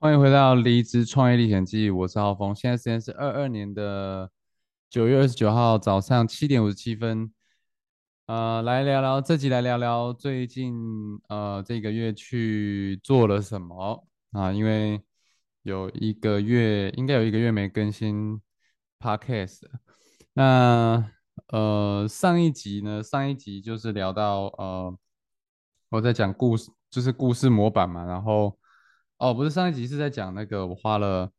[0.00, 2.54] 欢迎回到《离职创业历险记》，我是浩峰。
[2.54, 4.30] 现在时间是二二年的
[4.88, 7.32] 九月二十九号早上七点五十七分。
[8.26, 10.72] 呃，来聊聊这集，来聊聊最近
[11.28, 14.52] 呃这个月去做了什么啊？
[14.52, 15.02] 因为
[15.62, 18.40] 有一个月，应该有一个月没更新
[19.00, 19.62] podcast。
[20.32, 21.10] 那
[21.48, 23.02] 呃上一集呢？
[23.02, 24.96] 上一集就是聊到呃
[25.88, 28.56] 我在讲故事，就是故事模板嘛，然后。
[29.18, 31.30] 哦，不是上一集是在讲那个我花了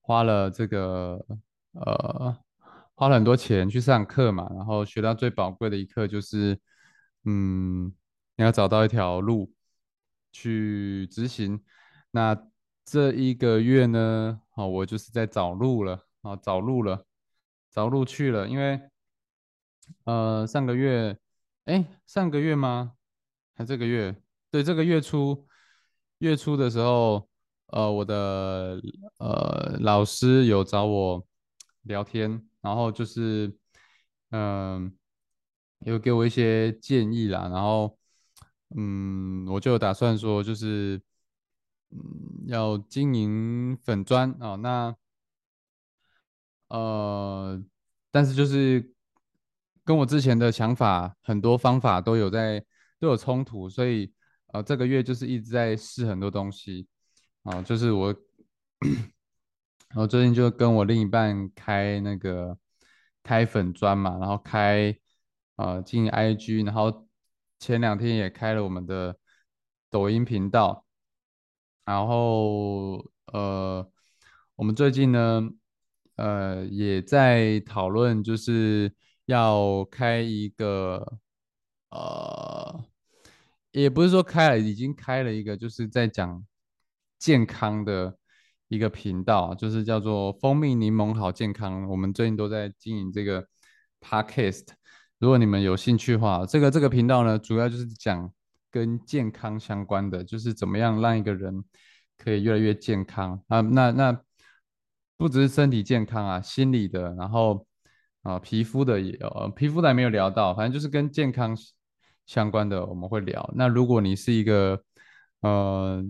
[0.00, 1.22] 花了这个
[1.72, 2.34] 呃
[2.94, 6.58] 花了很多钱去上课嘛，然后学到最宝贵的一课就是，
[7.24, 7.92] 嗯，
[8.36, 9.52] 你要找到一条路
[10.32, 11.62] 去执行。
[12.10, 12.34] 那
[12.86, 17.04] 这一个月呢，哦，我就是在找路了啊，找路了，
[17.70, 18.80] 找路去了，因为
[20.04, 21.18] 呃上个月，
[21.66, 22.94] 哎，上个月吗？
[23.54, 24.16] 还这个月？
[24.50, 25.46] 对，这个月初。
[26.18, 27.28] 月初的时候，
[27.66, 28.80] 呃，我的
[29.18, 31.26] 呃老师有找我
[31.82, 33.54] 聊天，然后就是，
[34.30, 34.96] 嗯，
[35.80, 37.98] 有给我一些建议啦，然后，
[38.74, 41.00] 嗯，我就打算说，就是，
[41.90, 41.98] 嗯，
[42.46, 44.96] 要经营粉砖啊，那，
[46.68, 47.62] 呃，
[48.10, 48.90] 但是就是
[49.84, 52.64] 跟我之前的想法很多方法都有在
[52.98, 54.12] 都有冲突，所以。
[54.48, 56.86] 啊，这个月就是一直在试很多东西，
[57.42, 58.14] 啊，就是我，
[59.94, 62.56] 我最近就跟我另一半开那个
[63.22, 64.96] 开粉砖嘛，然后开
[65.56, 67.06] 呃进 IG，然后
[67.58, 69.18] 前两天也开了我们的
[69.90, 70.86] 抖音频道，
[71.84, 73.90] 然后呃，
[74.54, 75.42] 我们最近呢，
[76.16, 78.94] 呃，也在讨论就是
[79.26, 81.18] 要开一个
[81.90, 82.84] 呃。
[83.82, 86.42] 也不是说开了，已经开了一个，就是在讲
[87.18, 88.16] 健康的
[88.68, 91.84] 一个频道，就是叫做“蜂蜜柠檬好健康”。
[91.90, 93.46] 我们最近都在经营这个
[94.00, 94.64] podcast。
[95.18, 98.32] 如果你们有兴趣的话，这个这个频道呢，主要就是讲
[98.70, 101.62] 跟健康相关的，就是怎么样让一个人
[102.16, 103.60] 可以越来越健康啊。
[103.60, 104.18] 那那
[105.18, 107.66] 不只是身体健康啊，心理的，然后
[108.22, 111.54] 啊皮肤的也有，皮肤的还没有聊到，反正就是跟健康。
[112.26, 113.48] 相关的我们会聊。
[113.54, 114.82] 那如果你是一个
[115.40, 116.04] 呃，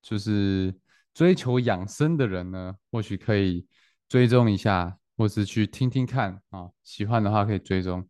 [0.00, 0.72] 就是
[1.12, 3.66] 追求养生的人呢，或许可以
[4.08, 6.70] 追踪一下，或是去听听看啊。
[6.84, 8.08] 喜欢的话可以追踪。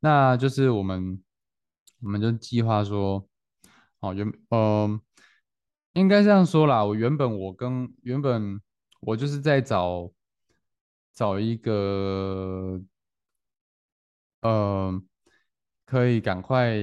[0.00, 1.22] 那就是我们，
[2.00, 3.26] 我们就计划说，
[4.00, 5.00] 哦，原嗯，
[5.92, 6.84] 应该这样说啦。
[6.84, 8.60] 我原本我跟原本
[9.00, 10.10] 我就是在找
[11.14, 12.82] 找一个，
[14.40, 15.06] 嗯。
[15.92, 16.74] 可以赶快，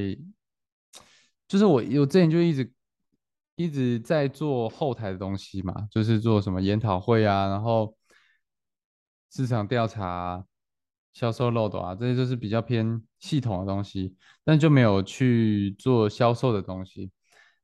[1.48, 2.72] 就是我我之前就一直
[3.56, 7.98] 一直在做后台的东西嘛，就是做什么研讨会啊，然后
[9.32, 10.46] 市场调查、
[11.12, 17.12] 销售漏斗啊，这些就是比较偏系统的东西，但就没有去做销售的东西。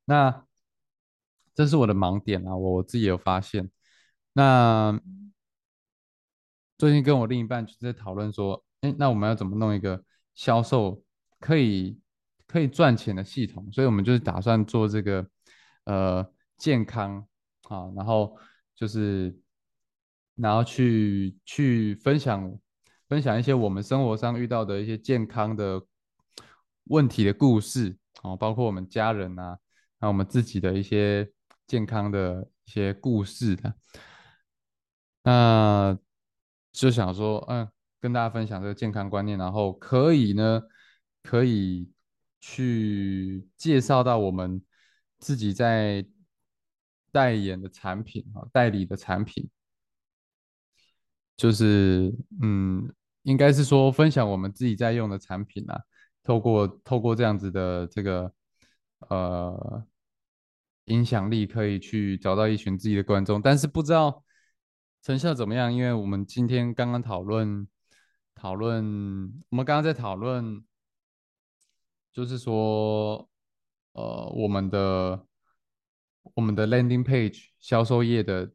[0.06, 0.48] 那
[1.54, 3.70] 这是我的盲点啊，我我自己有发现。
[4.34, 5.00] 那
[6.80, 10.04] 最近跟我另一半就在讨论说，哎，那我们要怎么弄一个
[10.34, 11.05] 销售？
[11.40, 12.00] 可以
[12.48, 15.28] 可以赚钱的系统，所以我们就是打算做这个
[15.84, 16.26] 呃
[16.58, 17.28] 健康
[17.64, 18.36] 啊，然后
[18.76, 19.38] 就是
[20.36, 22.58] 然后去去分享
[23.10, 25.86] 分享一些我们生活上遇到的一些健康的
[26.86, 29.58] 问题的故事啊，包括我们家人啊，
[30.00, 31.30] 还有我们自己的一些
[31.68, 33.74] 健康的一些故事的，
[35.24, 35.98] 那
[36.72, 37.68] 就想说嗯，
[38.00, 40.62] 跟大家分享这个健康观念，然后可以呢。
[41.26, 41.92] 可以
[42.40, 44.64] 去介绍到我们
[45.18, 46.06] 自己在
[47.12, 49.50] 代言的产品啊，代理的产品，
[51.36, 52.14] 就是
[52.44, 52.94] 嗯，
[53.24, 55.82] 应该是说分享我们自己在用的产品啊，
[56.22, 58.32] 透过透过这样子的这个
[59.10, 59.84] 呃
[60.86, 64.24] 影响力，可以去找到一群自己的观众，但是不知道
[65.02, 67.68] 成效怎么样，因为我们今天刚刚讨论
[68.36, 68.86] 讨论，
[69.50, 70.64] 我们刚刚在讨论。
[72.16, 73.30] 就是说，
[73.92, 75.28] 呃，我们的
[76.34, 78.50] 我们的 landing page 销售页的，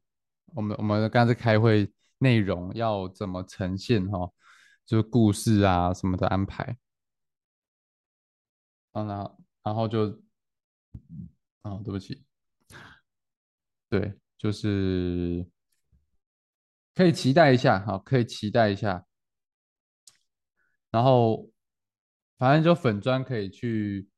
[0.46, 4.32] 我们我们刚才开会内容要怎么呈现哈，
[4.86, 6.78] 就是故事啊什么的安排。
[8.92, 10.22] 啊，然然后就，
[11.60, 12.24] 啊，对不起，
[13.90, 15.46] 对，就是
[16.94, 19.04] 可以期待一下，好，可以期待一下。
[20.90, 21.49] 然后
[22.40, 24.08] 反正就粉砖可以去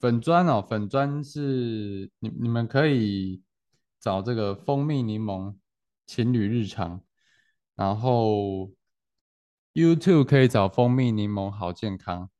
[0.00, 3.42] 粉砖哦，粉砖是你你们可以
[4.00, 5.54] 找这个蜂蜜柠檬
[6.06, 7.04] 情侣日常，
[7.74, 8.72] 然后
[9.74, 12.30] YouTube 可以找蜂蜜柠檬好健康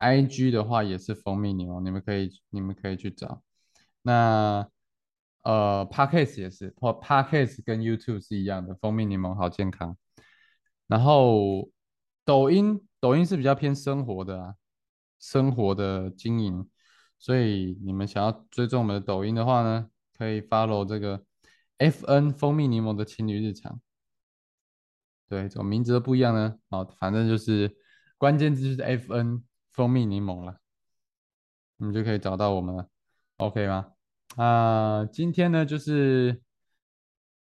[0.00, 3.42] ，IG 的话也是蜂蜜柠檬，你们可以你们可以去找。
[4.02, 4.68] 那
[5.44, 9.96] 呃，Podcast 也是，或 Podcast 跟 YouTube 是一样的，蜂蜜柠檬好健康。
[10.88, 11.70] 然后
[12.26, 14.54] 抖音，抖音是比较偏生活的啊，
[15.18, 16.66] 生活的经营，
[17.18, 21.22] 所以你们想要追踪我们的抖音的话呢，可以 follow 这个
[21.76, 23.78] FN 蜂蜜柠檬的情侣日常。
[25.28, 26.56] 对，怎么名字都不一样呢？
[26.70, 27.76] 好，反正就是
[28.16, 30.56] 关键字就是 FN 蜂蜜柠檬了，
[31.76, 32.88] 你们就可以找到我们了
[33.36, 33.92] ，OK 吗？
[34.36, 36.40] 啊，今天呢就是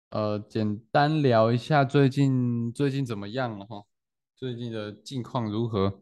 [0.10, 3.84] 呃简单聊一下最近最近怎么样了哈，
[4.42, 6.02] 最近的近况如何？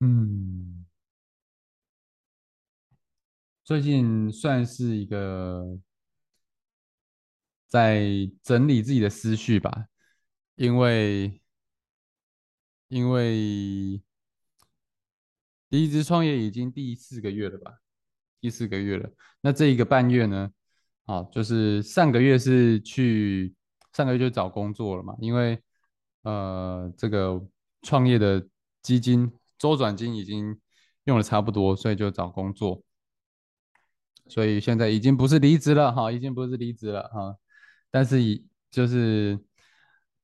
[0.00, 0.84] 嗯，
[3.62, 5.78] 最近算是一个
[7.68, 9.86] 在整理自己的思绪吧，
[10.56, 11.40] 因为
[12.88, 14.02] 因为
[15.68, 17.78] 离职创业已经第四个月了吧，
[18.40, 19.08] 第四个月了。
[19.40, 20.50] 那这一个半月呢，
[21.04, 23.54] 啊，就是上个月是去
[23.92, 25.62] 上个月就找工作了嘛，因为
[26.22, 27.40] 呃这个
[27.82, 28.46] 创业的
[28.82, 30.58] 基金周转金已经
[31.04, 32.82] 用的差不多，所以就找工作。
[34.28, 37.36] 所以现在已经不是离职了哈，已经不是离职了哈，
[37.90, 39.38] 但是以就是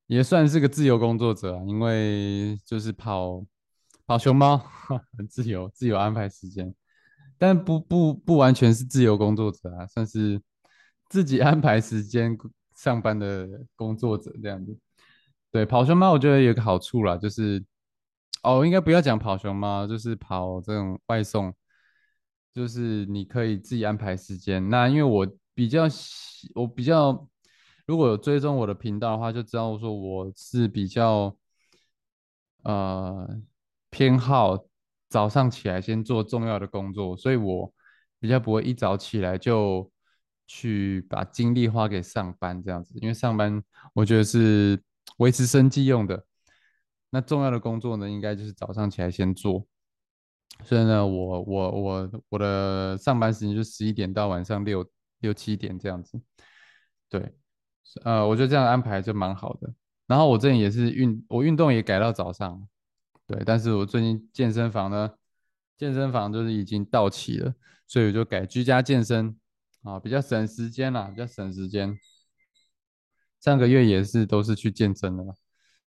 [0.06, 3.44] 也算是个自由工作者，因为就是跑
[4.06, 4.56] 跑熊猫，
[5.18, 6.72] 很自由，自由安排时间，
[7.36, 10.40] 但不不不完全是自由工作者啊，算是
[11.08, 12.38] 自己安排时间
[12.76, 14.78] 上班的工作者这样子。
[15.50, 17.64] 对，跑熊猫我觉得有个好处啦，就是
[18.42, 21.54] 哦，应该不要讲跑熊猫，就是跑这种外送。
[22.54, 24.68] 就是你可以自己安排时间。
[24.68, 25.24] 那因为我
[25.54, 25.84] 比较，
[26.56, 27.28] 我比较
[27.86, 31.36] 如果有追踪我的频道的话，就知道说我是比较
[32.64, 33.28] 呃
[33.90, 34.58] 偏好
[35.08, 37.72] 早上起来先做重要的工作，所以我
[38.18, 39.88] 比较不会一早起来就
[40.48, 42.98] 去把精力花给上班这样子。
[43.00, 43.62] 因为上班
[43.94, 44.82] 我觉得是
[45.18, 46.24] 维持生计用的，
[47.10, 49.64] 那重要的工作呢，应该就是早上起来先做。
[50.64, 54.84] 所以呢，我我我我的上班时间就十一点到晚上六
[55.20, 56.20] 六七点这样子，
[57.08, 57.32] 对，
[58.02, 59.72] 呃，我觉得这样安排就蛮好的。
[60.06, 62.66] 然后我最近也是运，我运动也改到早上，
[63.26, 65.10] 对，但是我最近健身房呢，
[65.76, 67.54] 健身房就是已经到期了，
[67.86, 69.38] 所以我就改居家健身，
[69.82, 71.96] 啊，比较省时间啦，比较省时间。
[73.40, 75.24] 上个月也是都是去健身的，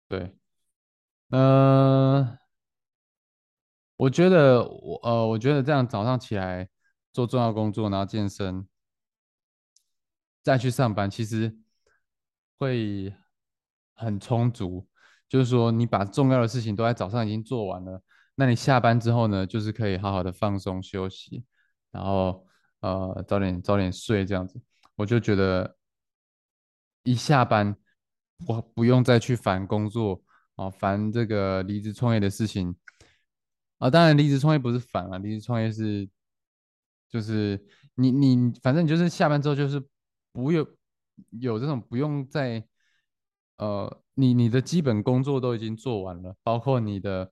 [0.08, 0.36] 对，
[1.30, 2.38] 嗯。
[3.98, 6.68] 我觉得我呃，我觉得这样早上起来
[7.14, 8.68] 做重要工作，然后健身，
[10.44, 11.58] 再去上班，其实
[12.58, 13.16] 会
[13.94, 14.86] 很充足。
[15.30, 18.02] 就是说，你把重要的事情都在早上已经做完了，
[18.36, 21.46] 那你下班之后呢，就是可以好好的放松休息，
[21.92, 22.46] 然后
[22.82, 24.62] 呃早点早点睡这样子。
[24.96, 25.75] 我就觉得
[27.06, 27.78] 一下班
[28.48, 30.22] 我不用再去烦工作
[30.56, 32.76] 啊，烦这个离职创业的事情。
[33.78, 36.10] 啊，当然离职创业不是烦了，离职创业是，
[37.10, 37.62] 就是
[37.96, 39.82] 你你反正你就是下班之后就是
[40.32, 40.66] 不用
[41.42, 42.66] 有这种不用再
[43.58, 47.32] 呃你你的基本工作都已经做完了，包括你的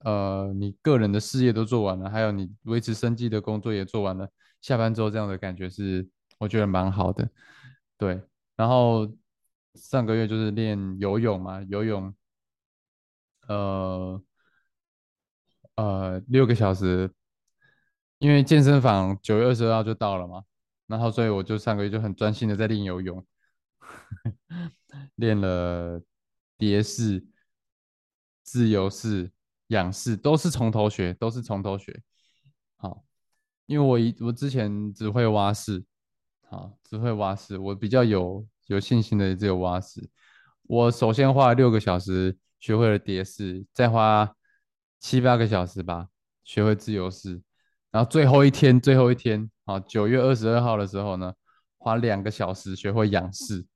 [0.00, 4.28] 呃你个人的事业都做完了，还有你维持生计的工作也做完了，
[4.60, 7.28] 下班之后这样的感觉是我觉得蛮好的，
[7.98, 8.22] 对。
[8.62, 9.12] 然后
[9.74, 12.14] 上个月就是练游泳嘛，游泳，
[13.48, 14.22] 呃。
[15.74, 17.10] 呃，六个小时，
[18.18, 20.44] 因为健身房九月二十二号就到了嘛，
[20.86, 23.26] 然后所以我就上个月就很专心的在练游泳，
[25.16, 26.00] 练了
[26.58, 27.26] 蝶式、
[28.42, 29.32] 自由式、
[29.68, 32.02] 仰式，都是从头学，都是从头学。
[32.76, 33.02] 好，
[33.64, 35.82] 因为我一我之前只会蛙式，
[36.42, 40.08] 好，只会蛙式，我比较有有信心的只有蛙式。
[40.62, 44.34] 我首先花了六个小时学会了蝶式，再花。
[45.04, 46.06] 七八个小时吧，
[46.44, 47.42] 学会自由式，
[47.90, 51.34] 然后最后一天，最后一天，啊，九月二十二号的时候呢，
[51.76, 53.66] 花两个小时学会仰式，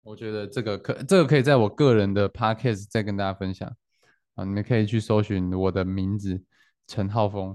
[0.00, 3.68] 我觉得这个可这个可以在我个人的 podcast 再跟大家分享
[4.34, 6.42] 啊，你们可以去搜寻我的名字
[6.86, 7.54] 陈浩峰，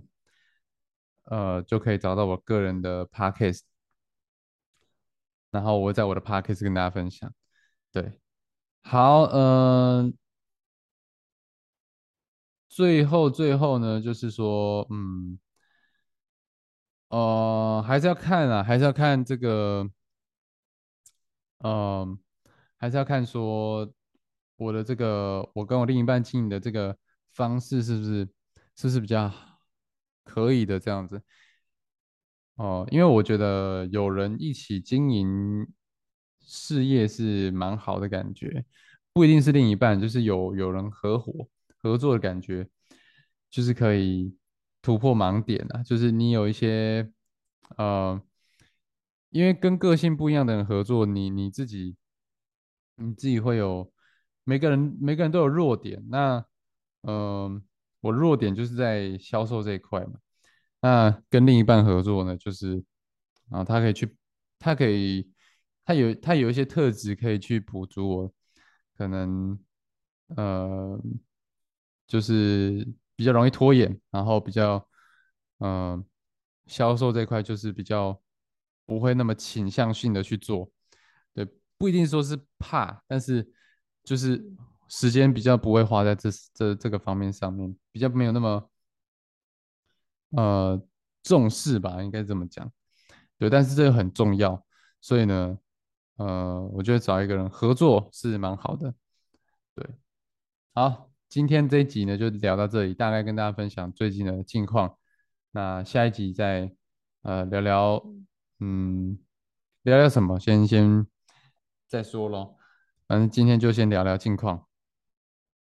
[1.24, 3.62] 呃，就可以找到我个人的 podcast，
[5.53, 7.31] 然后我会在我的 podcast 跟大家分享。
[7.91, 8.19] 对，
[8.81, 10.13] 好，嗯、
[12.67, 15.39] 最后最后呢，就是说，嗯，
[17.10, 19.88] 呃，还是要看啊，还是要看这个，
[21.60, 22.17] 嗯、
[22.77, 23.88] 还是要看说
[24.55, 26.98] 我的这个，我跟我另一半经营的这个
[27.33, 28.25] 方式是不是
[28.75, 29.31] 是不是比较
[30.24, 31.22] 可以的这样子。
[32.63, 35.67] 哦，因为我觉得有人一起经营
[36.39, 38.63] 事业是蛮好的感觉，
[39.12, 41.50] 不一定是另一半，就是有有人合伙
[41.82, 42.65] 合作的感觉，
[43.50, 44.34] 就是可以
[44.82, 45.84] 突破盲点啊。
[45.84, 47.12] 就是你有一些
[47.75, 48.22] 呃，
[49.32, 51.98] 因为跟个性不一样的人合作，你你自己
[52.96, 53.91] 你自己会有
[54.46, 56.38] 每个人每个人都有弱点，那
[57.01, 57.62] 嗯、呃
[58.00, 60.13] 我弱点就是在销售这一块嘛。
[60.84, 62.84] 那跟另一半合作呢，就是
[63.50, 64.18] 啊，他可以去，
[64.60, 65.32] 他可以，
[65.86, 68.34] 他有他有一些特质可以去补足我，
[68.98, 69.58] 可能
[70.36, 71.00] 呃，
[72.06, 72.86] 就是
[73.16, 74.86] 比较容易拖延，然后比较
[75.60, 76.04] 呃，
[76.68, 78.22] 销售这块就是比较
[78.86, 80.70] 不会那么倾向性的去做，
[81.34, 81.48] 对，
[81.78, 83.50] 不一定说是怕，但是
[84.04, 84.44] 就是
[84.90, 88.70] 时间比较不会花在这这这个方面上面，比较没有那么。
[90.36, 90.82] 呃
[91.24, 92.72] 重视吧，应该这么讲。
[93.38, 94.63] 对，但是这个很重要，
[95.02, 95.58] 所以呢，
[96.18, 98.94] 呃，我觉得找一个人合作是蛮好的。
[99.75, 99.90] 对，
[100.74, 104.98] 好，今天这一集呢就聊到这里，大概跟大家分享最近的近况。
[105.52, 106.74] 那下一集再
[107.22, 108.04] 呃聊聊，
[108.60, 109.20] 嗯，
[109.84, 110.40] 聊聊什么？
[110.40, 111.06] 先先
[111.88, 112.58] 再说咯。
[113.08, 114.66] 反正今天就先聊聊近况。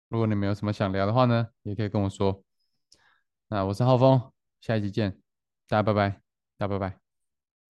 [0.08, 2.42] 如果你们有什么想聊的话呢，也可以跟我说。
[3.48, 4.31] 那我是浩峰，
[4.62, 5.18] 下一集见，
[5.68, 6.08] 大家拜拜，
[6.56, 7.01] 大家拜拜。